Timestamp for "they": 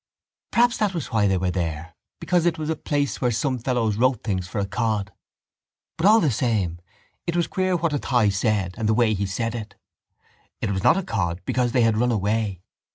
1.27-1.37, 11.71-11.81